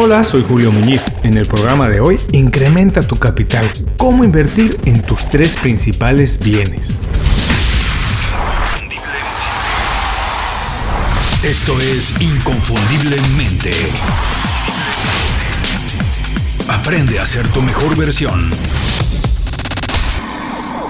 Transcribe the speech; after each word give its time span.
Hola, 0.00 0.22
soy 0.22 0.44
Julio 0.46 0.70
Muñiz. 0.70 1.02
En 1.24 1.36
el 1.36 1.48
programa 1.48 1.88
de 1.88 1.98
hoy, 1.98 2.20
incrementa 2.30 3.02
tu 3.02 3.16
capital. 3.16 3.68
¿Cómo 3.96 4.22
invertir 4.22 4.78
en 4.84 5.02
tus 5.02 5.28
tres 5.28 5.56
principales 5.56 6.38
bienes? 6.38 7.00
Esto 11.42 11.80
es 11.80 12.14
Inconfundiblemente. 12.22 13.72
Aprende 16.68 17.18
a 17.18 17.26
ser 17.26 17.48
tu 17.48 17.60
mejor 17.60 17.96
versión. 17.96 18.52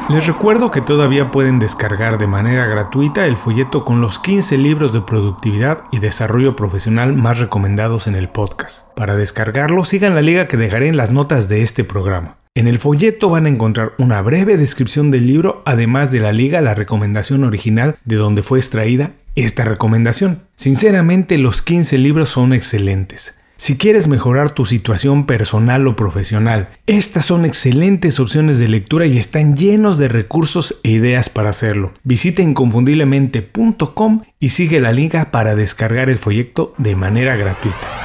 Les 0.08 0.26
recuerdo 0.26 0.70
que 0.70 0.80
todavía 0.80 1.30
pueden 1.30 1.58
descargar 1.58 2.16
de 2.16 2.26
manera 2.26 2.66
gratuita 2.66 3.26
el 3.26 3.36
folleto 3.36 3.84
con 3.84 4.00
los 4.00 4.18
15 4.18 4.56
libros 4.56 4.94
de 4.94 5.02
productividad 5.02 5.84
y 5.92 5.98
desarrollo 5.98 6.56
profesional 6.56 7.12
más 7.12 7.38
recomendados 7.38 8.06
en 8.06 8.14
el 8.14 8.30
podcast. 8.30 8.88
Para 8.96 9.16
descargarlo, 9.16 9.84
sigan 9.84 10.14
la 10.14 10.22
liga 10.22 10.48
que 10.48 10.56
dejaré 10.56 10.88
en 10.88 10.96
las 10.96 11.10
notas 11.10 11.50
de 11.50 11.60
este 11.60 11.84
programa. 11.84 12.36
En 12.54 12.68
el 12.68 12.78
folleto 12.78 13.28
van 13.28 13.44
a 13.44 13.50
encontrar 13.50 13.92
una 13.98 14.22
breve 14.22 14.56
descripción 14.56 15.10
del 15.10 15.26
libro, 15.26 15.60
además 15.66 16.10
de 16.10 16.20
la 16.20 16.32
liga, 16.32 16.62
la 16.62 16.72
recomendación 16.72 17.44
original 17.44 17.96
de 18.06 18.16
donde 18.16 18.40
fue 18.40 18.58
extraída 18.58 19.12
esta 19.34 19.62
recomendación. 19.64 20.40
Sinceramente, 20.56 21.36
los 21.36 21.60
15 21.60 21.98
libros 21.98 22.30
son 22.30 22.54
excelentes. 22.54 23.38
Si 23.60 23.76
quieres 23.76 24.06
mejorar 24.06 24.50
tu 24.50 24.64
situación 24.64 25.26
personal 25.26 25.84
o 25.88 25.96
profesional, 25.96 26.68
estas 26.86 27.26
son 27.26 27.44
excelentes 27.44 28.20
opciones 28.20 28.60
de 28.60 28.68
lectura 28.68 29.04
y 29.06 29.18
están 29.18 29.56
llenos 29.56 29.98
de 29.98 30.06
recursos 30.06 30.78
e 30.84 30.92
ideas 30.92 31.28
para 31.28 31.50
hacerlo. 31.50 31.92
Visita 32.04 32.40
inconfundiblemente.com 32.40 34.22
y 34.38 34.50
sigue 34.50 34.80
la 34.80 34.92
liga 34.92 35.32
para 35.32 35.56
descargar 35.56 36.08
el 36.08 36.18
folleto 36.18 36.72
de 36.78 36.94
manera 36.94 37.34
gratuita. 37.34 37.98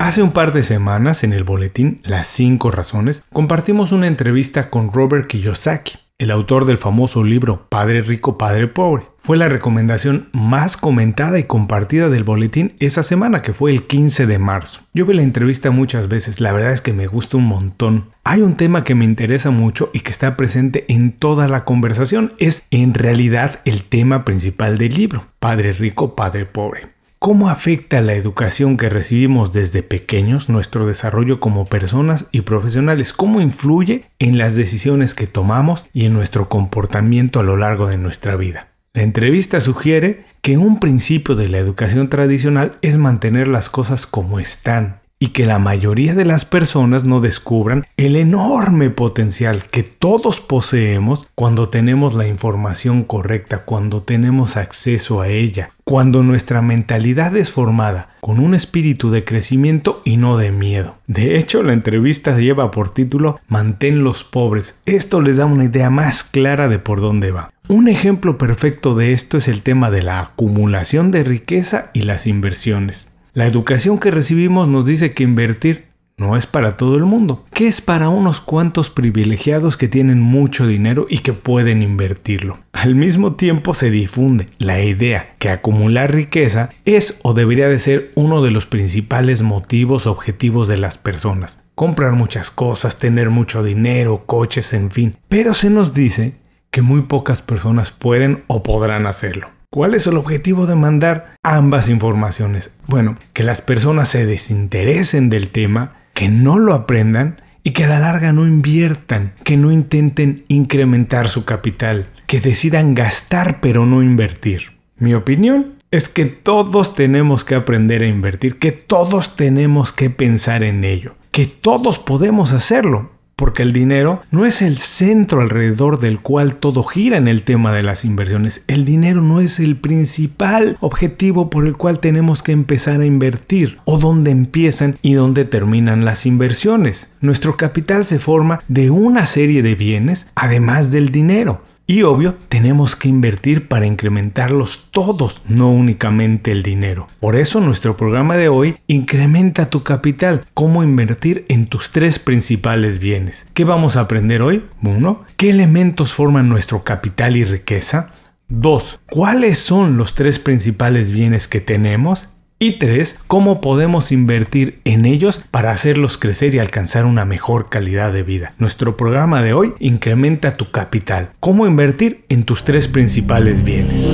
Hace 0.00 0.24
un 0.24 0.32
par 0.32 0.52
de 0.52 0.64
semanas 0.64 1.22
en 1.22 1.32
el 1.32 1.44
boletín 1.44 2.00
Las 2.02 2.26
5 2.26 2.72
razones 2.72 3.22
compartimos 3.32 3.92
una 3.92 4.08
entrevista 4.08 4.70
con 4.70 4.92
Robert 4.92 5.28
Kiyosaki, 5.28 6.01
el 6.18 6.30
autor 6.30 6.66
del 6.66 6.78
famoso 6.78 7.24
libro 7.24 7.66
Padre 7.68 8.02
Rico, 8.02 8.38
Padre 8.38 8.68
Pobre. 8.68 9.04
Fue 9.18 9.36
la 9.36 9.48
recomendación 9.48 10.28
más 10.32 10.76
comentada 10.76 11.38
y 11.38 11.44
compartida 11.44 12.08
del 12.08 12.24
boletín 12.24 12.74
esa 12.80 13.02
semana, 13.02 13.42
que 13.42 13.52
fue 13.52 13.70
el 13.70 13.84
15 13.84 14.26
de 14.26 14.38
marzo. 14.38 14.80
Yo 14.94 15.06
vi 15.06 15.14
la 15.14 15.22
entrevista 15.22 15.70
muchas 15.70 16.08
veces, 16.08 16.40
la 16.40 16.52
verdad 16.52 16.72
es 16.72 16.80
que 16.80 16.92
me 16.92 17.06
gusta 17.06 17.36
un 17.36 17.46
montón. 17.46 18.10
Hay 18.24 18.42
un 18.42 18.56
tema 18.56 18.84
que 18.84 18.94
me 18.94 19.04
interesa 19.04 19.50
mucho 19.50 19.90
y 19.92 20.00
que 20.00 20.10
está 20.10 20.36
presente 20.36 20.84
en 20.88 21.12
toda 21.12 21.48
la 21.48 21.64
conversación. 21.64 22.34
Es 22.38 22.64
en 22.70 22.94
realidad 22.94 23.60
el 23.64 23.84
tema 23.84 24.24
principal 24.24 24.78
del 24.78 24.94
libro, 24.94 25.26
Padre 25.38 25.72
Rico, 25.72 26.16
Padre 26.16 26.46
Pobre. 26.46 26.92
¿Cómo 27.22 27.50
afecta 27.50 28.00
la 28.00 28.14
educación 28.14 28.76
que 28.76 28.88
recibimos 28.88 29.52
desde 29.52 29.84
pequeños 29.84 30.48
nuestro 30.48 30.86
desarrollo 30.86 31.38
como 31.38 31.66
personas 31.66 32.26
y 32.32 32.40
profesionales? 32.40 33.12
¿Cómo 33.12 33.40
influye 33.40 34.06
en 34.18 34.38
las 34.38 34.56
decisiones 34.56 35.14
que 35.14 35.28
tomamos 35.28 35.86
y 35.92 36.06
en 36.06 36.14
nuestro 36.14 36.48
comportamiento 36.48 37.38
a 37.38 37.44
lo 37.44 37.56
largo 37.56 37.86
de 37.86 37.96
nuestra 37.96 38.34
vida? 38.34 38.70
La 38.92 39.02
entrevista 39.02 39.60
sugiere 39.60 40.24
que 40.40 40.58
un 40.58 40.80
principio 40.80 41.36
de 41.36 41.48
la 41.48 41.58
educación 41.58 42.08
tradicional 42.08 42.74
es 42.82 42.98
mantener 42.98 43.46
las 43.46 43.70
cosas 43.70 44.08
como 44.08 44.40
están, 44.40 45.01
y 45.22 45.28
que 45.28 45.46
la 45.46 45.60
mayoría 45.60 46.16
de 46.16 46.24
las 46.24 46.44
personas 46.44 47.04
no 47.04 47.20
descubran 47.20 47.86
el 47.96 48.16
enorme 48.16 48.90
potencial 48.90 49.62
que 49.62 49.84
todos 49.84 50.40
poseemos 50.40 51.28
cuando 51.36 51.68
tenemos 51.68 52.14
la 52.14 52.26
información 52.26 53.04
correcta, 53.04 53.58
cuando 53.58 54.02
tenemos 54.02 54.56
acceso 54.56 55.20
a 55.20 55.28
ella, 55.28 55.70
cuando 55.84 56.24
nuestra 56.24 56.60
mentalidad 56.60 57.36
es 57.36 57.52
formada 57.52 58.08
con 58.20 58.40
un 58.40 58.56
espíritu 58.56 59.12
de 59.12 59.22
crecimiento 59.22 60.02
y 60.04 60.16
no 60.16 60.36
de 60.36 60.50
miedo. 60.50 60.96
De 61.06 61.38
hecho, 61.38 61.62
la 61.62 61.72
entrevista 61.72 62.36
lleva 62.36 62.72
por 62.72 62.90
título 62.90 63.38
Mantén 63.46 64.02
los 64.02 64.24
pobres. 64.24 64.80
Esto 64.86 65.20
les 65.20 65.36
da 65.36 65.46
una 65.46 65.66
idea 65.66 65.88
más 65.88 66.24
clara 66.24 66.66
de 66.66 66.80
por 66.80 67.00
dónde 67.00 67.30
va. 67.30 67.52
Un 67.68 67.86
ejemplo 67.86 68.38
perfecto 68.38 68.96
de 68.96 69.12
esto 69.12 69.38
es 69.38 69.46
el 69.46 69.62
tema 69.62 69.92
de 69.92 70.02
la 70.02 70.18
acumulación 70.18 71.12
de 71.12 71.22
riqueza 71.22 71.92
y 71.94 72.02
las 72.02 72.26
inversiones. 72.26 73.11
La 73.34 73.46
educación 73.46 73.98
que 73.98 74.10
recibimos 74.10 74.68
nos 74.68 74.84
dice 74.84 75.14
que 75.14 75.22
invertir 75.22 75.86
no 76.18 76.36
es 76.36 76.46
para 76.46 76.76
todo 76.76 76.96
el 76.96 77.04
mundo, 77.04 77.46
que 77.54 77.66
es 77.66 77.80
para 77.80 78.10
unos 78.10 78.42
cuantos 78.42 78.90
privilegiados 78.90 79.78
que 79.78 79.88
tienen 79.88 80.20
mucho 80.20 80.66
dinero 80.66 81.06
y 81.08 81.20
que 81.20 81.32
pueden 81.32 81.82
invertirlo. 81.82 82.58
Al 82.72 82.94
mismo 82.94 83.34
tiempo 83.34 83.72
se 83.72 83.90
difunde 83.90 84.46
la 84.58 84.82
idea 84.82 85.32
que 85.38 85.48
acumular 85.48 86.12
riqueza 86.12 86.68
es 86.84 87.20
o 87.22 87.32
debería 87.32 87.68
de 87.68 87.78
ser 87.78 88.10
uno 88.16 88.42
de 88.42 88.50
los 88.50 88.66
principales 88.66 89.40
motivos 89.40 90.06
objetivos 90.06 90.68
de 90.68 90.76
las 90.76 90.98
personas. 90.98 91.62
Comprar 91.74 92.12
muchas 92.12 92.50
cosas, 92.50 92.98
tener 92.98 93.30
mucho 93.30 93.64
dinero, 93.64 94.24
coches, 94.26 94.74
en 94.74 94.90
fin. 94.90 95.16
Pero 95.28 95.54
se 95.54 95.70
nos 95.70 95.94
dice 95.94 96.34
que 96.70 96.82
muy 96.82 97.02
pocas 97.02 97.40
personas 97.40 97.92
pueden 97.92 98.44
o 98.46 98.62
podrán 98.62 99.06
hacerlo. 99.06 99.48
¿Cuál 99.72 99.94
es 99.94 100.06
el 100.06 100.18
objetivo 100.18 100.66
de 100.66 100.74
mandar 100.74 101.34
ambas 101.42 101.88
informaciones? 101.88 102.72
Bueno, 102.88 103.16
que 103.32 103.42
las 103.42 103.62
personas 103.62 104.10
se 104.10 104.26
desinteresen 104.26 105.30
del 105.30 105.48
tema, 105.48 105.94
que 106.12 106.28
no 106.28 106.58
lo 106.58 106.74
aprendan 106.74 107.40
y 107.62 107.70
que 107.70 107.84
a 107.84 107.88
la 107.88 107.98
larga 107.98 108.34
no 108.34 108.46
inviertan, 108.46 109.32
que 109.44 109.56
no 109.56 109.72
intenten 109.72 110.44
incrementar 110.48 111.30
su 111.30 111.46
capital, 111.46 112.08
que 112.26 112.38
decidan 112.38 112.94
gastar 112.94 113.62
pero 113.62 113.86
no 113.86 114.02
invertir. 114.02 114.72
Mi 114.98 115.14
opinión 115.14 115.76
es 115.90 116.10
que 116.10 116.26
todos 116.26 116.94
tenemos 116.94 117.42
que 117.42 117.54
aprender 117.54 118.02
a 118.02 118.08
invertir, 118.08 118.58
que 118.58 118.72
todos 118.72 119.36
tenemos 119.36 119.94
que 119.94 120.10
pensar 120.10 120.64
en 120.64 120.84
ello, 120.84 121.14
que 121.30 121.46
todos 121.46 121.98
podemos 121.98 122.52
hacerlo, 122.52 123.12
porque 123.42 123.64
el 123.64 123.72
dinero 123.72 124.22
no 124.30 124.46
es 124.46 124.62
el 124.62 124.78
centro 124.78 125.40
alrededor 125.40 125.98
del 125.98 126.20
cual 126.20 126.54
todo 126.54 126.84
gira 126.84 127.16
en 127.16 127.26
el 127.26 127.42
tema 127.42 127.72
de 127.72 127.82
las 127.82 128.04
inversiones. 128.04 128.62
El 128.68 128.84
dinero 128.84 129.20
no 129.20 129.40
es 129.40 129.58
el 129.58 129.74
principal 129.74 130.76
objetivo 130.78 131.50
por 131.50 131.66
el 131.66 131.76
cual 131.76 131.98
tenemos 131.98 132.44
que 132.44 132.52
empezar 132.52 133.00
a 133.00 133.04
invertir 133.04 133.80
o 133.84 133.98
dónde 133.98 134.30
empiezan 134.30 134.96
y 135.02 135.14
dónde 135.14 135.44
terminan 135.44 136.04
las 136.04 136.24
inversiones. 136.24 137.12
Nuestro 137.20 137.56
capital 137.56 138.04
se 138.04 138.20
forma 138.20 138.60
de 138.68 138.90
una 138.90 139.26
serie 139.26 139.64
de 139.64 139.74
bienes 139.74 140.28
además 140.36 140.92
del 140.92 141.08
dinero. 141.08 141.62
Y 141.92 142.04
obvio, 142.04 142.36
tenemos 142.48 142.96
que 142.96 143.10
invertir 143.10 143.68
para 143.68 143.84
incrementarlos 143.84 144.88
todos, 144.92 145.42
no 145.46 145.70
únicamente 145.70 146.50
el 146.50 146.62
dinero. 146.62 147.08
Por 147.20 147.36
eso 147.36 147.60
nuestro 147.60 147.98
programa 147.98 148.38
de 148.38 148.48
hoy 148.48 148.78
incrementa 148.86 149.68
tu 149.68 149.82
capital, 149.82 150.46
cómo 150.54 150.82
invertir 150.82 151.44
en 151.48 151.66
tus 151.66 151.90
tres 151.90 152.18
principales 152.18 152.98
bienes. 152.98 153.46
¿Qué 153.52 153.64
vamos 153.64 153.98
a 153.98 154.00
aprender 154.00 154.40
hoy? 154.40 154.64
Uno, 154.82 155.24
¿qué 155.36 155.50
elementos 155.50 156.14
forman 156.14 156.48
nuestro 156.48 156.82
capital 156.82 157.36
y 157.36 157.44
riqueza? 157.44 158.10
2. 158.48 159.00
¿Cuáles 159.10 159.58
son 159.58 159.98
los 159.98 160.14
tres 160.14 160.38
principales 160.38 161.12
bienes 161.12 161.46
que 161.46 161.60
tenemos? 161.60 162.30
Y 162.62 162.74
tres, 162.74 163.18
cómo 163.26 163.60
podemos 163.60 164.12
invertir 164.12 164.78
en 164.84 165.04
ellos 165.04 165.44
para 165.50 165.72
hacerlos 165.72 166.16
crecer 166.16 166.54
y 166.54 166.60
alcanzar 166.60 167.06
una 167.06 167.24
mejor 167.24 167.68
calidad 167.68 168.12
de 168.12 168.22
vida. 168.22 168.54
Nuestro 168.56 168.96
programa 168.96 169.42
de 169.42 169.52
hoy 169.52 169.74
incrementa 169.80 170.56
tu 170.56 170.70
capital. 170.70 171.30
Cómo 171.40 171.66
invertir 171.66 172.24
en 172.28 172.44
tus 172.44 172.62
tres 172.62 172.86
principales 172.86 173.64
bienes. 173.64 174.08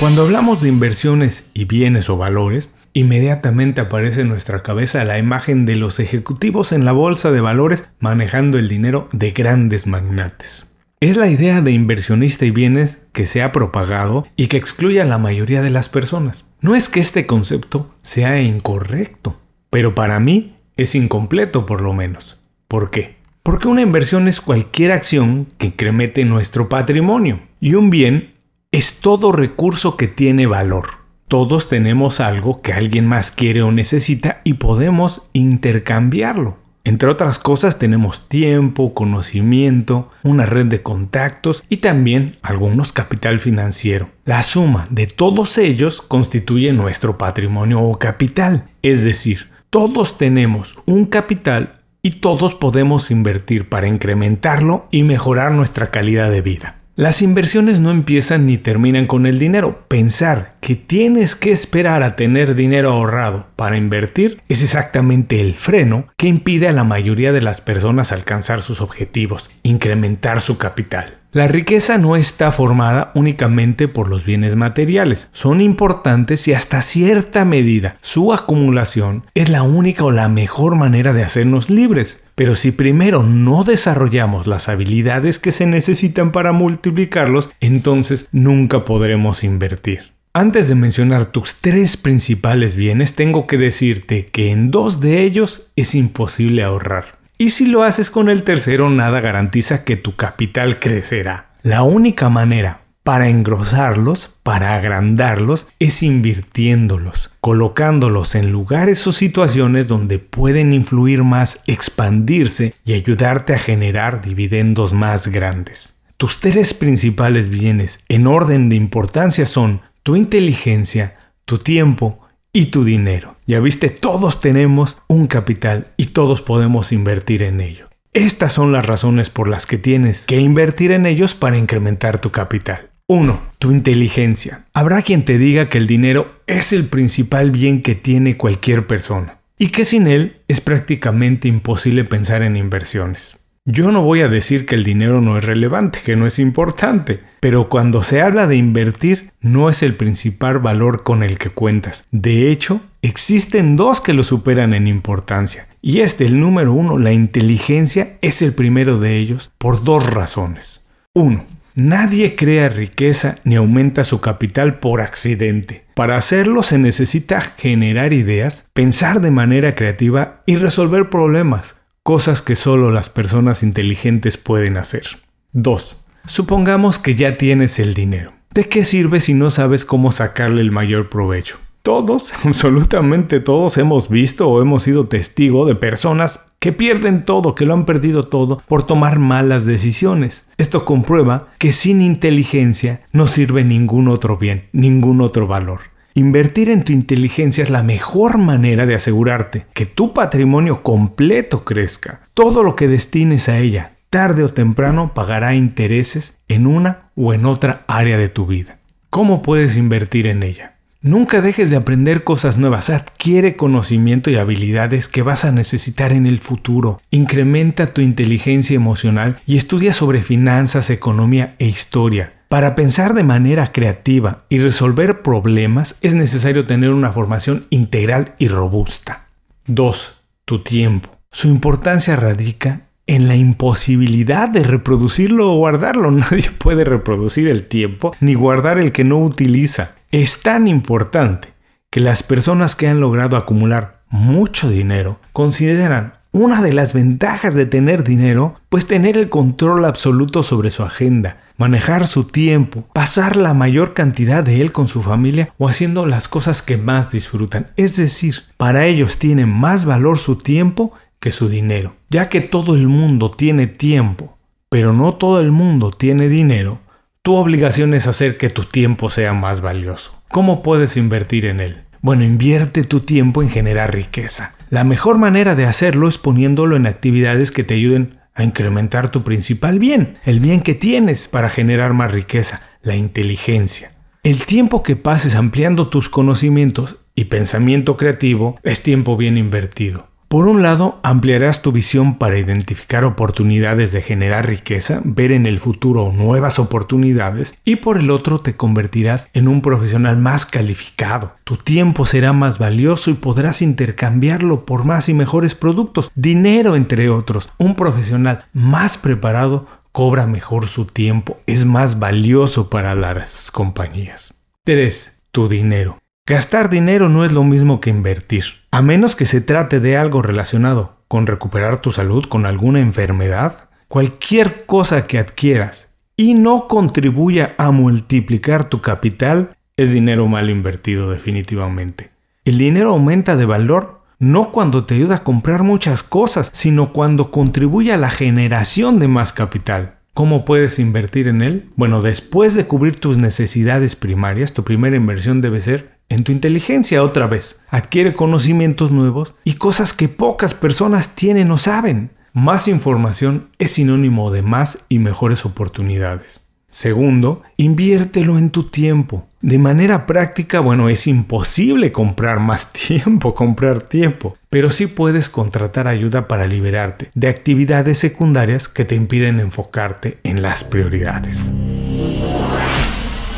Cuando 0.00 0.20
hablamos 0.20 0.60
de 0.60 0.68
inversiones 0.68 1.46
y 1.54 1.64
bienes 1.64 2.10
o 2.10 2.18
valores, 2.18 2.68
Inmediatamente 2.94 3.80
aparece 3.80 4.20
en 4.20 4.28
nuestra 4.28 4.62
cabeza 4.62 5.02
la 5.04 5.18
imagen 5.18 5.64
de 5.64 5.76
los 5.76 5.98
ejecutivos 5.98 6.72
en 6.72 6.84
la 6.84 6.92
bolsa 6.92 7.32
de 7.32 7.40
valores 7.40 7.88
manejando 8.00 8.58
el 8.58 8.68
dinero 8.68 9.08
de 9.12 9.30
grandes 9.30 9.86
magnates. 9.86 10.70
Es 11.00 11.16
la 11.16 11.28
idea 11.28 11.62
de 11.62 11.72
inversionista 11.72 12.44
y 12.44 12.50
bienes 12.50 12.98
que 13.14 13.24
se 13.24 13.42
ha 13.42 13.50
propagado 13.50 14.26
y 14.36 14.48
que 14.48 14.58
excluye 14.58 15.00
a 15.00 15.06
la 15.06 15.16
mayoría 15.16 15.62
de 15.62 15.70
las 15.70 15.88
personas. 15.88 16.44
No 16.62 16.76
es 16.76 16.88
que 16.88 17.00
este 17.00 17.26
concepto 17.26 17.90
sea 18.02 18.40
incorrecto, 18.40 19.36
pero 19.68 19.96
para 19.96 20.20
mí 20.20 20.54
es 20.76 20.94
incompleto 20.94 21.66
por 21.66 21.80
lo 21.80 21.92
menos. 21.92 22.38
¿Por 22.68 22.90
qué? 22.90 23.16
Porque 23.42 23.66
una 23.66 23.82
inversión 23.82 24.28
es 24.28 24.40
cualquier 24.40 24.92
acción 24.92 25.48
que 25.58 25.66
incremente 25.66 26.24
nuestro 26.24 26.68
patrimonio 26.68 27.40
y 27.58 27.74
un 27.74 27.90
bien 27.90 28.34
es 28.70 29.00
todo 29.00 29.32
recurso 29.32 29.96
que 29.96 30.06
tiene 30.06 30.46
valor. 30.46 31.02
Todos 31.26 31.68
tenemos 31.68 32.20
algo 32.20 32.62
que 32.62 32.72
alguien 32.72 33.08
más 33.08 33.32
quiere 33.32 33.62
o 33.62 33.72
necesita 33.72 34.40
y 34.44 34.54
podemos 34.54 35.22
intercambiarlo. 35.32 36.58
Entre 36.84 37.08
otras 37.08 37.38
cosas 37.38 37.78
tenemos 37.78 38.28
tiempo, 38.28 38.92
conocimiento, 38.92 40.10
una 40.24 40.46
red 40.46 40.66
de 40.66 40.82
contactos 40.82 41.62
y 41.68 41.76
también 41.76 42.38
algunos 42.42 42.92
capital 42.92 43.38
financiero. 43.38 44.08
La 44.24 44.42
suma 44.42 44.88
de 44.90 45.06
todos 45.06 45.58
ellos 45.58 46.02
constituye 46.02 46.72
nuestro 46.72 47.18
patrimonio 47.18 47.80
o 47.80 47.98
capital, 47.98 48.64
es 48.82 49.04
decir, 49.04 49.50
todos 49.70 50.18
tenemos 50.18 50.76
un 50.86 51.06
capital 51.06 51.74
y 52.02 52.20
todos 52.20 52.56
podemos 52.56 53.12
invertir 53.12 53.68
para 53.68 53.86
incrementarlo 53.86 54.86
y 54.90 55.04
mejorar 55.04 55.52
nuestra 55.52 55.90
calidad 55.92 56.30
de 56.30 56.42
vida. 56.42 56.81
Las 56.94 57.22
inversiones 57.22 57.80
no 57.80 57.90
empiezan 57.90 58.46
ni 58.46 58.58
terminan 58.58 59.06
con 59.06 59.24
el 59.24 59.38
dinero. 59.38 59.86
Pensar 59.88 60.56
que 60.60 60.76
tienes 60.76 61.34
que 61.34 61.50
esperar 61.50 62.02
a 62.02 62.16
tener 62.16 62.54
dinero 62.54 62.92
ahorrado 62.92 63.46
para 63.56 63.78
invertir 63.78 64.42
es 64.50 64.62
exactamente 64.62 65.40
el 65.40 65.54
freno 65.54 66.08
que 66.18 66.26
impide 66.26 66.68
a 66.68 66.72
la 66.72 66.84
mayoría 66.84 67.32
de 67.32 67.40
las 67.40 67.62
personas 67.62 68.12
alcanzar 68.12 68.60
sus 68.60 68.82
objetivos, 68.82 69.50
incrementar 69.62 70.42
su 70.42 70.58
capital. 70.58 71.21
La 71.34 71.48
riqueza 71.48 71.96
no 71.96 72.16
está 72.16 72.52
formada 72.52 73.10
únicamente 73.14 73.88
por 73.88 74.10
los 74.10 74.26
bienes 74.26 74.54
materiales, 74.54 75.30
son 75.32 75.62
importantes 75.62 76.46
y 76.46 76.52
hasta 76.52 76.82
cierta 76.82 77.46
medida 77.46 77.96
su 78.02 78.34
acumulación 78.34 79.24
es 79.34 79.48
la 79.48 79.62
única 79.62 80.04
o 80.04 80.10
la 80.10 80.28
mejor 80.28 80.74
manera 80.74 81.14
de 81.14 81.22
hacernos 81.22 81.70
libres. 81.70 82.22
Pero 82.34 82.54
si 82.54 82.70
primero 82.70 83.22
no 83.22 83.64
desarrollamos 83.64 84.46
las 84.46 84.68
habilidades 84.68 85.38
que 85.38 85.52
se 85.52 85.64
necesitan 85.64 86.32
para 86.32 86.52
multiplicarlos, 86.52 87.48
entonces 87.60 88.28
nunca 88.30 88.84
podremos 88.84 89.42
invertir. 89.42 90.12
Antes 90.34 90.68
de 90.68 90.74
mencionar 90.74 91.32
tus 91.32 91.62
tres 91.62 91.96
principales 91.96 92.76
bienes, 92.76 93.14
tengo 93.14 93.46
que 93.46 93.56
decirte 93.56 94.26
que 94.26 94.50
en 94.50 94.70
dos 94.70 95.00
de 95.00 95.22
ellos 95.22 95.70
es 95.76 95.94
imposible 95.94 96.62
ahorrar. 96.62 97.21
Y 97.42 97.50
si 97.50 97.66
lo 97.66 97.82
haces 97.82 98.08
con 98.08 98.28
el 98.28 98.44
tercero, 98.44 98.88
nada 98.88 99.18
garantiza 99.18 99.82
que 99.82 99.96
tu 99.96 100.14
capital 100.14 100.78
crecerá. 100.78 101.56
La 101.62 101.82
única 101.82 102.28
manera 102.28 102.82
para 103.02 103.28
engrosarlos, 103.28 104.30
para 104.44 104.76
agrandarlos, 104.76 105.66
es 105.80 106.04
invirtiéndolos, 106.04 107.32
colocándolos 107.40 108.36
en 108.36 108.52
lugares 108.52 109.04
o 109.08 109.12
situaciones 109.12 109.88
donde 109.88 110.20
pueden 110.20 110.72
influir 110.72 111.24
más, 111.24 111.64
expandirse 111.66 112.76
y 112.84 112.92
ayudarte 112.92 113.54
a 113.54 113.58
generar 113.58 114.22
dividendos 114.22 114.92
más 114.92 115.26
grandes. 115.26 115.96
Tus 116.18 116.38
tres 116.38 116.74
principales 116.74 117.48
bienes 117.48 118.04
en 118.08 118.28
orden 118.28 118.68
de 118.68 118.76
importancia 118.76 119.46
son 119.46 119.80
tu 120.04 120.14
inteligencia, 120.14 121.16
tu 121.44 121.58
tiempo 121.58 122.20
y 122.52 122.66
tu 122.66 122.84
dinero. 122.84 123.36
Ya 123.46 123.60
viste, 123.60 123.88
todos 123.88 124.40
tenemos 124.40 124.98
un 125.08 125.26
capital 125.26 125.88
y 125.96 126.06
todos 126.06 126.42
podemos 126.42 126.92
invertir 126.92 127.42
en 127.42 127.60
ello. 127.60 127.88
Estas 128.12 128.52
son 128.52 128.72
las 128.72 128.84
razones 128.84 129.30
por 129.30 129.48
las 129.48 129.66
que 129.66 129.78
tienes 129.78 130.26
que 130.26 130.38
invertir 130.38 130.92
en 130.92 131.06
ellos 131.06 131.34
para 131.34 131.56
incrementar 131.56 132.20
tu 132.20 132.30
capital. 132.30 132.90
1. 133.06 133.42
Tu 133.58 133.72
inteligencia. 133.72 134.66
Habrá 134.74 135.02
quien 135.02 135.24
te 135.24 135.38
diga 135.38 135.68
que 135.68 135.78
el 135.78 135.86
dinero 135.86 136.42
es 136.46 136.72
el 136.72 136.86
principal 136.86 137.50
bien 137.50 137.82
que 137.82 137.94
tiene 137.94 138.36
cualquier 138.36 138.86
persona 138.86 139.38
y 139.58 139.68
que 139.68 139.84
sin 139.84 140.06
él 140.06 140.36
es 140.48 140.60
prácticamente 140.60 141.48
imposible 141.48 142.04
pensar 142.04 142.42
en 142.42 142.56
inversiones. 142.56 143.41
Yo 143.64 143.92
no 143.92 144.02
voy 144.02 144.22
a 144.22 144.28
decir 144.28 144.66
que 144.66 144.74
el 144.74 144.82
dinero 144.82 145.20
no 145.20 145.38
es 145.38 145.44
relevante, 145.44 146.00
que 146.04 146.16
no 146.16 146.26
es 146.26 146.40
importante, 146.40 147.20
pero 147.38 147.68
cuando 147.68 148.02
se 148.02 148.20
habla 148.20 148.48
de 148.48 148.56
invertir 148.56 149.30
no 149.40 149.70
es 149.70 149.84
el 149.84 149.94
principal 149.94 150.58
valor 150.58 151.04
con 151.04 151.22
el 151.22 151.38
que 151.38 151.50
cuentas. 151.50 152.04
De 152.10 152.50
hecho, 152.50 152.80
existen 153.02 153.76
dos 153.76 154.00
que 154.00 154.14
lo 154.14 154.24
superan 154.24 154.74
en 154.74 154.88
importancia. 154.88 155.68
Y 155.80 156.00
este, 156.00 156.24
el 156.24 156.40
número 156.40 156.72
uno, 156.72 156.98
la 156.98 157.12
inteligencia, 157.12 158.18
es 158.20 158.42
el 158.42 158.52
primero 158.52 158.98
de 158.98 159.18
ellos 159.18 159.52
por 159.58 159.84
dos 159.84 160.10
razones. 160.12 160.84
Uno, 161.14 161.44
Nadie 161.74 162.36
crea 162.36 162.68
riqueza 162.68 163.36
ni 163.44 163.54
aumenta 163.54 164.04
su 164.04 164.20
capital 164.20 164.78
por 164.78 165.00
accidente. 165.00 165.86
Para 165.94 166.18
hacerlo 166.18 166.62
se 166.62 166.76
necesita 166.76 167.40
generar 167.40 168.12
ideas, 168.12 168.66
pensar 168.74 169.22
de 169.22 169.30
manera 169.30 169.74
creativa 169.74 170.42
y 170.44 170.56
resolver 170.56 171.08
problemas 171.08 171.80
cosas 172.02 172.42
que 172.42 172.56
solo 172.56 172.90
las 172.90 173.08
personas 173.10 173.62
inteligentes 173.62 174.36
pueden 174.36 174.76
hacer. 174.76 175.04
2. 175.52 176.04
Supongamos 176.26 176.98
que 176.98 177.14
ya 177.14 177.36
tienes 177.36 177.78
el 177.78 177.94
dinero. 177.94 178.32
¿De 178.50 178.68
qué 178.68 178.84
sirve 178.84 179.20
si 179.20 179.34
no 179.34 179.50
sabes 179.50 179.84
cómo 179.84 180.12
sacarle 180.12 180.60
el 180.60 180.72
mayor 180.72 181.08
provecho? 181.08 181.58
Todos, 181.82 182.32
absolutamente 182.44 183.40
todos 183.40 183.78
hemos 183.78 184.08
visto 184.08 184.48
o 184.48 184.60
hemos 184.60 184.82
sido 184.84 185.06
testigo 185.06 185.66
de 185.66 185.74
personas 185.74 186.46
que 186.58 186.72
pierden 186.72 187.24
todo, 187.24 187.54
que 187.54 187.66
lo 187.66 187.74
han 187.74 187.86
perdido 187.86 188.24
todo 188.24 188.62
por 188.68 188.84
tomar 188.84 189.18
malas 189.18 189.64
decisiones. 189.64 190.48
Esto 190.58 190.84
comprueba 190.84 191.48
que 191.58 191.72
sin 191.72 192.00
inteligencia 192.00 193.00
no 193.12 193.26
sirve 193.26 193.64
ningún 193.64 194.08
otro 194.08 194.36
bien, 194.36 194.68
ningún 194.72 195.20
otro 195.20 195.46
valor. 195.46 195.91
Invertir 196.14 196.68
en 196.68 196.84
tu 196.84 196.92
inteligencia 196.92 197.64
es 197.64 197.70
la 197.70 197.82
mejor 197.82 198.36
manera 198.36 198.84
de 198.84 198.94
asegurarte 198.94 199.66
que 199.72 199.86
tu 199.86 200.12
patrimonio 200.12 200.82
completo 200.82 201.64
crezca. 201.64 202.20
Todo 202.34 202.62
lo 202.62 202.76
que 202.76 202.86
destines 202.86 203.48
a 203.48 203.58
ella, 203.58 203.92
tarde 204.10 204.44
o 204.44 204.52
temprano, 204.52 205.14
pagará 205.14 205.54
intereses 205.54 206.38
en 206.48 206.66
una 206.66 207.10
o 207.16 207.32
en 207.32 207.46
otra 207.46 207.84
área 207.86 208.18
de 208.18 208.28
tu 208.28 208.46
vida. 208.46 208.78
¿Cómo 209.08 209.40
puedes 209.40 209.78
invertir 209.78 210.26
en 210.26 210.42
ella? 210.42 210.72
Nunca 211.00 211.40
dejes 211.40 211.70
de 211.70 211.76
aprender 211.76 212.22
cosas 212.22 212.58
nuevas, 212.58 212.88
adquiere 212.88 213.56
conocimiento 213.56 214.30
y 214.30 214.36
habilidades 214.36 215.08
que 215.08 215.22
vas 215.22 215.44
a 215.44 215.50
necesitar 215.50 216.12
en 216.12 216.26
el 216.26 216.38
futuro, 216.38 217.00
incrementa 217.10 217.92
tu 217.92 218.02
inteligencia 218.02 218.76
emocional 218.76 219.40
y 219.44 219.56
estudia 219.56 219.94
sobre 219.94 220.22
finanzas, 220.22 220.90
economía 220.90 221.56
e 221.58 221.66
historia. 221.66 222.34
Para 222.52 222.74
pensar 222.74 223.14
de 223.14 223.22
manera 223.22 223.72
creativa 223.72 224.44
y 224.50 224.58
resolver 224.58 225.22
problemas 225.22 225.96
es 226.02 226.12
necesario 226.12 226.66
tener 226.66 226.90
una 226.90 227.10
formación 227.10 227.64
integral 227.70 228.34
y 228.38 228.48
robusta. 228.48 229.28
2. 229.68 230.20
Tu 230.44 230.62
tiempo. 230.62 231.08
Su 231.30 231.48
importancia 231.48 232.14
radica 232.14 232.82
en 233.06 233.26
la 233.26 233.36
imposibilidad 233.36 234.50
de 234.50 234.64
reproducirlo 234.64 235.50
o 235.50 235.56
guardarlo. 235.56 236.10
Nadie 236.10 236.50
puede 236.50 236.84
reproducir 236.84 237.48
el 237.48 237.66
tiempo 237.68 238.14
ni 238.20 238.34
guardar 238.34 238.76
el 238.76 238.92
que 238.92 239.04
no 239.04 239.20
utiliza. 239.20 239.92
Es 240.10 240.42
tan 240.42 240.68
importante 240.68 241.54
que 241.88 242.00
las 242.00 242.22
personas 242.22 242.76
que 242.76 242.86
han 242.86 243.00
logrado 243.00 243.38
acumular 243.38 244.02
mucho 244.10 244.68
dinero 244.68 245.20
consideran 245.32 246.12
una 246.32 246.62
de 246.62 246.72
las 246.72 246.94
ventajas 246.94 247.54
de 247.54 247.66
tener 247.66 248.04
dinero, 248.04 248.54
pues 248.70 248.86
tener 248.86 249.18
el 249.18 249.28
control 249.28 249.84
absoluto 249.84 250.42
sobre 250.42 250.70
su 250.70 250.82
agenda, 250.82 251.36
manejar 251.58 252.06
su 252.06 252.24
tiempo, 252.24 252.86
pasar 252.94 253.36
la 253.36 253.52
mayor 253.52 253.92
cantidad 253.92 254.42
de 254.42 254.62
él 254.62 254.72
con 254.72 254.88
su 254.88 255.02
familia 255.02 255.52
o 255.58 255.68
haciendo 255.68 256.06
las 256.06 256.28
cosas 256.28 256.62
que 256.62 256.78
más 256.78 257.12
disfrutan. 257.12 257.68
Es 257.76 257.96
decir, 257.96 258.44
para 258.56 258.86
ellos 258.86 259.18
tiene 259.18 259.44
más 259.44 259.84
valor 259.84 260.18
su 260.18 260.36
tiempo 260.36 260.92
que 261.20 261.30
su 261.30 261.50
dinero. 261.50 261.94
Ya 262.08 262.30
que 262.30 262.40
todo 262.40 262.74
el 262.74 262.88
mundo 262.88 263.30
tiene 263.30 263.66
tiempo, 263.66 264.38
pero 264.70 264.94
no 264.94 265.14
todo 265.14 265.38
el 265.38 265.52
mundo 265.52 265.90
tiene 265.90 266.28
dinero, 266.28 266.80
tu 267.20 267.34
obligación 267.36 267.92
es 267.92 268.06
hacer 268.06 268.38
que 268.38 268.48
tu 268.48 268.64
tiempo 268.64 269.10
sea 269.10 269.34
más 269.34 269.60
valioso. 269.60 270.20
¿Cómo 270.28 270.62
puedes 270.62 270.96
invertir 270.96 271.44
en 271.44 271.60
él? 271.60 271.82
Bueno, 272.02 272.24
invierte 272.24 272.82
tu 272.82 272.98
tiempo 272.98 273.44
en 273.44 273.48
generar 273.48 273.94
riqueza. 273.94 274.56
La 274.70 274.82
mejor 274.82 275.18
manera 275.18 275.54
de 275.54 275.66
hacerlo 275.66 276.08
es 276.08 276.18
poniéndolo 276.18 276.74
en 276.74 276.86
actividades 276.86 277.52
que 277.52 277.62
te 277.62 277.74
ayuden 277.74 278.18
a 278.34 278.42
incrementar 278.42 279.12
tu 279.12 279.22
principal 279.22 279.78
bien, 279.78 280.18
el 280.24 280.40
bien 280.40 280.62
que 280.62 280.74
tienes 280.74 281.28
para 281.28 281.48
generar 281.48 281.92
más 281.92 282.10
riqueza, 282.10 282.60
la 282.82 282.96
inteligencia. 282.96 283.92
El 284.24 284.46
tiempo 284.46 284.82
que 284.82 284.96
pases 284.96 285.36
ampliando 285.36 285.90
tus 285.90 286.08
conocimientos 286.08 286.98
y 287.14 287.26
pensamiento 287.26 287.96
creativo 287.96 288.58
es 288.64 288.82
tiempo 288.82 289.16
bien 289.16 289.38
invertido. 289.38 290.08
Por 290.32 290.48
un 290.48 290.62
lado, 290.62 290.98
ampliarás 291.02 291.60
tu 291.60 291.72
visión 291.72 292.16
para 292.16 292.38
identificar 292.38 293.04
oportunidades 293.04 293.92
de 293.92 294.00
generar 294.00 294.48
riqueza, 294.48 295.02
ver 295.04 295.30
en 295.30 295.44
el 295.44 295.58
futuro 295.58 296.10
nuevas 296.10 296.58
oportunidades 296.58 297.54
y 297.66 297.76
por 297.76 297.98
el 297.98 298.10
otro 298.10 298.40
te 298.40 298.56
convertirás 298.56 299.28
en 299.34 299.46
un 299.46 299.60
profesional 299.60 300.16
más 300.16 300.46
calificado. 300.46 301.34
Tu 301.44 301.58
tiempo 301.58 302.06
será 302.06 302.32
más 302.32 302.58
valioso 302.58 303.10
y 303.10 303.12
podrás 303.12 303.60
intercambiarlo 303.60 304.64
por 304.64 304.86
más 304.86 305.10
y 305.10 305.12
mejores 305.12 305.54
productos, 305.54 306.10
dinero 306.14 306.76
entre 306.76 307.10
otros. 307.10 307.50
Un 307.58 307.76
profesional 307.76 308.46
más 308.54 308.96
preparado 308.96 309.66
cobra 309.92 310.26
mejor 310.26 310.66
su 310.66 310.86
tiempo, 310.86 311.36
es 311.46 311.66
más 311.66 311.98
valioso 311.98 312.70
para 312.70 312.94
las 312.94 313.50
compañías. 313.50 314.32
3. 314.64 315.24
Tu 315.30 315.48
dinero. 315.48 315.98
Gastar 316.26 316.70
dinero 316.70 317.10
no 317.10 317.26
es 317.26 317.32
lo 317.32 317.44
mismo 317.44 317.80
que 317.82 317.90
invertir, 317.90 318.61
a 318.72 318.80
menos 318.80 319.14
que 319.14 319.26
se 319.26 319.42
trate 319.42 319.80
de 319.80 319.98
algo 319.98 320.22
relacionado 320.22 320.96
con 321.06 321.26
recuperar 321.26 321.80
tu 321.82 321.92
salud, 321.92 322.24
con 322.24 322.46
alguna 322.46 322.80
enfermedad. 322.80 323.68
Cualquier 323.86 324.64
cosa 324.64 325.06
que 325.06 325.18
adquieras 325.18 325.90
y 326.16 326.32
no 326.32 326.68
contribuya 326.68 327.54
a 327.58 327.70
multiplicar 327.70 328.64
tu 328.70 328.80
capital 328.80 329.54
es 329.76 329.92
dinero 329.92 330.26
mal 330.26 330.48
invertido 330.48 331.10
definitivamente. 331.10 332.10
El 332.46 332.56
dinero 332.56 332.90
aumenta 332.90 333.36
de 333.36 333.44
valor 333.44 334.00
no 334.18 334.52
cuando 334.52 334.86
te 334.86 334.94
ayuda 334.94 335.16
a 335.16 335.24
comprar 335.24 335.64
muchas 335.64 336.02
cosas, 336.02 336.48
sino 336.54 336.94
cuando 336.94 337.30
contribuye 337.30 337.92
a 337.92 337.98
la 337.98 338.10
generación 338.10 338.98
de 338.98 339.08
más 339.08 339.34
capital. 339.34 339.98
¿Cómo 340.14 340.44
puedes 340.44 340.78
invertir 340.78 341.28
en 341.28 341.42
él? 341.42 341.70
Bueno, 341.76 342.00
después 342.00 342.54
de 342.54 342.66
cubrir 342.66 342.98
tus 342.98 343.18
necesidades 343.18 343.96
primarias, 343.96 344.54
tu 344.54 344.62
primera 344.62 344.96
inversión 344.96 345.40
debe 345.40 345.60
ser 345.60 345.98
en 346.12 346.24
tu 346.24 346.32
inteligencia 346.32 347.02
otra 347.02 347.26
vez. 347.26 347.62
Adquiere 347.70 348.14
conocimientos 348.14 348.90
nuevos 348.90 349.34
y 349.44 349.54
cosas 349.54 349.92
que 349.92 350.08
pocas 350.08 350.54
personas 350.54 351.14
tienen 351.14 351.50
o 351.50 351.58
saben. 351.58 352.10
Más 352.32 352.68
información 352.68 353.48
es 353.58 353.72
sinónimo 353.72 354.30
de 354.30 354.42
más 354.42 354.78
y 354.88 354.98
mejores 354.98 355.44
oportunidades. 355.44 356.42
Segundo, 356.72 357.42
inviértelo 357.58 358.38
en 358.38 358.48
tu 358.48 358.64
tiempo. 358.64 359.26
De 359.42 359.58
manera 359.58 360.06
práctica, 360.06 360.60
bueno, 360.60 360.88
es 360.88 361.06
imposible 361.06 361.92
comprar 361.92 362.40
más 362.40 362.72
tiempo, 362.72 363.34
comprar 363.34 363.82
tiempo, 363.82 364.38
pero 364.48 364.70
sí 364.70 364.86
puedes 364.86 365.28
contratar 365.28 365.86
ayuda 365.86 366.28
para 366.28 366.46
liberarte 366.46 367.10
de 367.14 367.28
actividades 367.28 367.98
secundarias 367.98 368.68
que 368.68 368.86
te 368.86 368.94
impiden 368.94 369.38
enfocarte 369.38 370.18
en 370.22 370.40
las 370.40 370.64
prioridades. 370.64 371.52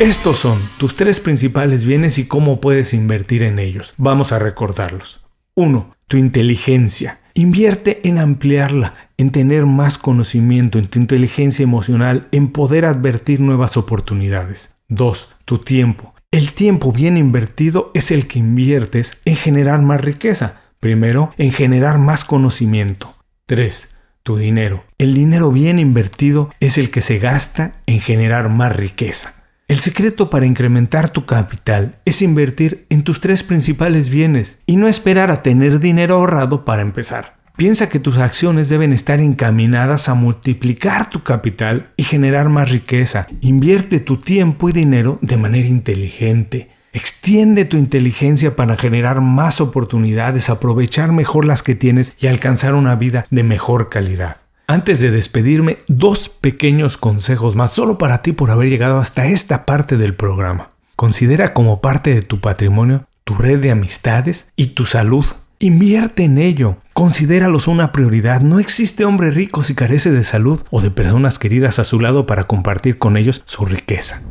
Estos 0.01 0.39
son 0.39 0.59
tus 0.77 0.97
tres 0.97 1.21
principales 1.21 1.87
bienes 1.87 2.19
y 2.19 2.27
cómo 2.27 2.61
puedes 2.61 2.95
invertir 2.95 3.45
en 3.45 3.61
ellos. 3.61 3.95
Vamos 3.97 4.33
a 4.33 4.41
recordarlos. 4.41 5.25
1. 5.55 5.95
Tu 6.09 6.17
inteligencia. 6.17 7.21
Invierte 7.33 8.01
en 8.03 8.19
ampliarla, 8.19 8.95
en 9.19 9.31
tener 9.31 9.67
más 9.67 9.97
conocimiento, 9.97 10.81
en 10.81 10.89
tu 10.89 10.99
inteligencia 10.99 11.63
emocional, 11.63 12.27
en 12.33 12.51
poder 12.51 12.87
advertir 12.87 13.41
nuevas 13.41 13.77
oportunidades. 13.77 14.75
2. 14.89 15.37
Tu 15.45 15.59
tiempo. 15.59 16.13
El 16.33 16.55
tiempo 16.55 16.91
bien 16.91 17.17
invertido 17.17 17.93
es 17.95 18.11
el 18.11 18.27
que 18.27 18.41
inviertes 18.41 19.21
en 19.25 19.37
generar 19.37 19.81
más 19.81 20.01
riqueza. 20.01 20.63
Primero, 20.81 21.33
en 21.39 21.53
generar 21.53 22.01
más 22.01 22.25
conocimiento. 22.25 23.15
3. 23.47 23.95
Tu 24.25 24.39
dinero. 24.39 24.83
El 24.99 25.15
dinero 25.15 25.53
bien 25.53 25.79
invertido 25.79 26.51
es 26.59 26.79
el 26.79 26.91
que 26.91 27.01
se 27.01 27.21
gasta 27.21 27.75
en 27.87 28.01
generar 28.01 28.49
más 28.49 28.75
riqueza. 28.75 29.44
El 29.67 29.79
secreto 29.79 30.29
para 30.29 30.45
incrementar 30.45 31.09
tu 31.09 31.25
capital 31.25 31.97
es 32.05 32.21
invertir 32.21 32.85
en 32.91 33.03
tus 33.03 33.21
tres 33.21 33.43
principales 33.43 34.11
bienes 34.11 34.59
y 34.67 34.77
no 34.77 34.89
esperar 34.89 35.31
a 35.31 35.43
tener 35.43 35.81
dinero 35.81 36.17
ahorrado 36.17 36.67
para 36.67 36.83
empezar. 36.83 37.39
Piensa 37.57 37.89
que 37.89 37.99
tus 37.99 38.19
acciones 38.19 38.69
deben 38.69 38.93
estar 38.93 39.21
encaminadas 39.21 40.11
a 40.11 40.15
multiplicar 40.15 41.09
tu 41.09 41.23
capital 41.23 41.93
y 41.97 42.03
generar 42.03 42.51
más 42.51 42.71
riqueza. 42.71 43.27
Invierte 43.41 44.01
tu 44.01 44.19
tiempo 44.19 44.69
y 44.69 44.73
dinero 44.73 45.19
de 45.23 45.39
manera 45.39 45.67
inteligente. 45.67 46.69
Extiende 46.93 47.65
tu 47.65 47.79
inteligencia 47.79 48.57
para 48.57 48.77
generar 48.77 49.23
más 49.23 49.63
oportunidades, 49.63 50.51
aprovechar 50.51 51.13
mejor 51.13 51.47
las 51.47 51.63
que 51.63 51.75
tienes 51.75 52.15
y 52.21 52.27
alcanzar 52.27 52.75
una 52.75 52.97
vida 52.97 53.27
de 53.31 53.45
mejor 53.45 53.89
calidad. 53.89 54.44
Antes 54.67 55.01
de 55.01 55.11
despedirme, 55.11 55.79
dos 55.89 56.31
pequeños 56.31 56.97
consejos 56.97 57.55
más 57.55 57.73
solo 57.73 57.99
para 57.99 58.23
ti 58.23 58.33
por 58.33 58.51
haber 58.51 58.71
llegado 58.71 58.99
hasta 58.99 59.27
esta 59.27 59.67
parte 59.67 59.99
del 59.99 60.15
programa. 60.15 60.71
Considera 60.97 61.53
como 61.53 61.83
parte 61.83 62.15
de 62.15 62.23
tu 62.23 62.41
patrimonio 62.41 63.05
tu 63.25 63.35
red 63.35 63.59
de 63.61 63.71
amistades 63.71 64.49
y 64.57 64.69
tu 64.69 64.87
salud. 64.87 65.25
Invierte 65.59 66.25
en 66.25 66.39
ello. 66.39 66.77
Considéralos 66.95 67.69
una 67.69 67.93
prioridad. 67.93 68.41
No 68.41 68.59
existe 68.59 69.05
hombre 69.05 69.31
rico 69.31 69.63
si 69.63 69.75
carece 69.75 70.11
de 70.11 70.25
salud 70.25 70.63
o 70.71 70.81
de 70.81 70.91
personas 70.91 71.39
queridas 71.39 71.79
a 71.79 71.85
su 71.85 72.01
lado 72.01 72.27
para 72.27 72.45
compartir 72.45 72.99
con 72.99 73.17
ellos 73.17 73.43
su 73.47 73.67
riqueza. 73.67 74.23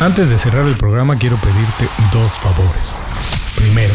Antes 0.00 0.30
de 0.30 0.38
cerrar 0.38 0.66
el 0.66 0.76
programa 0.76 1.18
quiero 1.18 1.36
pedirte 1.36 1.88
dos 2.12 2.38
favores. 2.38 3.02
Primero, 3.56 3.94